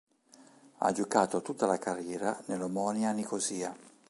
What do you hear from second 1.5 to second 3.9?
la carriera nell'Omonia Nicosia.